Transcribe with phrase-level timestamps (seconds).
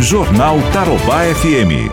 [0.00, 1.90] Jornal Tarobá FM.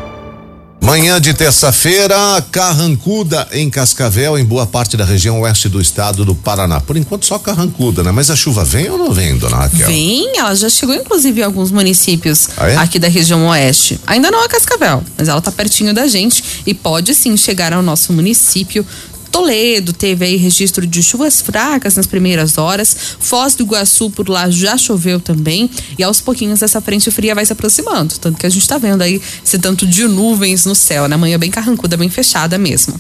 [0.82, 2.16] Manhã de terça-feira,
[2.52, 6.80] carrancuda em Cascavel, em boa parte da região oeste do estado do Paraná.
[6.80, 8.12] Por enquanto só carrancuda, né?
[8.12, 9.88] Mas a chuva vem ou não vem, dona Raquel?
[9.88, 12.78] Vem, ela já chegou inclusive em alguns municípios Ah, é?
[12.78, 14.00] aqui da região oeste.
[14.08, 17.82] Ainda não a Cascavel, mas ela tá pertinho da gente e pode sim chegar ao
[17.82, 18.86] nosso município.
[19.32, 22.96] Toledo teve aí registro de chuvas fracas nas primeiras horas.
[23.20, 25.70] Foz do Iguaçu por lá já choveu também.
[25.98, 28.18] E aos pouquinhos essa frente fria vai se aproximando.
[28.20, 31.18] Tanto que a gente tá vendo aí esse tanto de nuvens no céu, né?
[31.18, 33.00] Manhã bem carrancuda, bem fechada mesmo.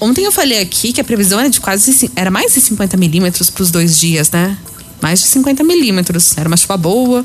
[0.00, 2.10] Ontem eu falei aqui que a previsão era de quase.
[2.16, 4.56] Era mais de 50 milímetros para os dois dias, né?
[5.02, 6.38] mais de 50 milímetros.
[6.38, 7.24] Era uma chuva boa.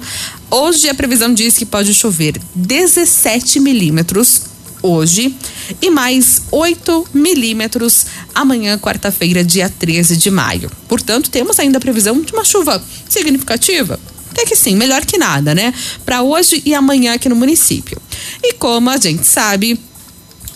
[0.49, 4.41] Hoje a previsão diz que pode chover 17 milímetros
[4.81, 5.35] hoje
[5.81, 10.71] e mais 8 milímetros amanhã, quarta-feira, dia 13 de maio.
[10.87, 13.99] Portanto, temos ainda a previsão de uma chuva significativa.
[14.31, 15.73] Até que sim, melhor que nada, né?
[16.05, 17.99] Para hoje e amanhã aqui no município.
[18.43, 19.79] E como a gente sabe,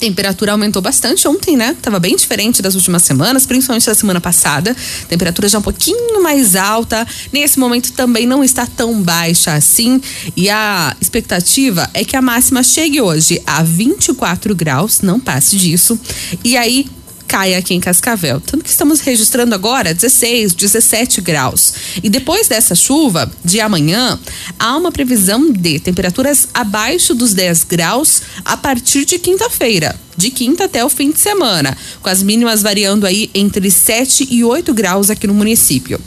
[0.02, 1.78] Temperatura aumentou bastante ontem, né?
[1.80, 4.76] Tava bem diferente das últimas semanas, principalmente da semana passada.
[5.08, 7.08] Temperatura já um pouquinho mais alta.
[7.32, 10.02] Nesse momento também não está tão baixa assim.
[10.36, 16.00] E a expectativa é que a máxima chegue hoje a 24 graus, não passe disso.
[16.44, 16.88] E aí
[17.32, 18.42] cai aqui em Cascavel.
[18.42, 21.74] Tanto que estamos registrando agora 16, 17 graus.
[22.04, 24.20] E depois dessa chuva, de amanhã,
[24.60, 29.98] há uma previsão de temperaturas abaixo dos 10 graus a partir de quinta-feira.
[30.18, 34.44] De quinta até o fim de semana, com as mínimas variando aí entre 7 e
[34.44, 36.02] 8 graus aqui no município.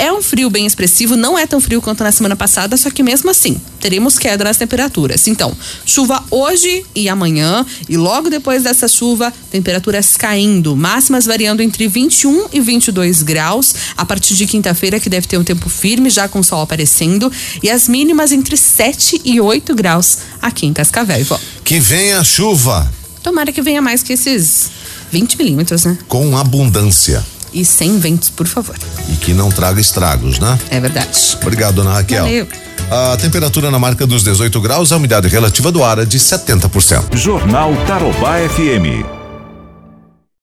[0.00, 3.02] É um frio bem expressivo, não é tão frio quanto na semana passada, só que
[3.02, 5.28] mesmo assim, teremos queda nas temperaturas.
[5.28, 11.86] Então, chuva hoje e amanhã, e logo depois dessa chuva, temperaturas caindo, máximas variando entre
[11.86, 16.26] 21 e 22 graus, a partir de quinta-feira, que deve ter um tempo firme, já
[16.26, 17.30] com o sol aparecendo,
[17.62, 21.20] e as mínimas entre 7 e 8 graus aqui em Cascavel.
[21.20, 21.38] Ivó.
[21.62, 22.90] Que venha chuva
[23.22, 24.70] Tomara que venha mais que esses
[25.12, 25.98] 20 milímetros, né?
[26.08, 28.76] com abundância E sem ventos, por favor.
[29.08, 30.58] e que não traga estragos, né?
[30.70, 31.08] É verdade.
[31.42, 32.24] Obrigado, dona Raquel.
[32.24, 32.48] Valeu.
[32.90, 37.16] A temperatura na marca dos 18 graus, a umidade relativa do ar é de 70%.
[37.16, 39.19] Jornal Tarobá FM.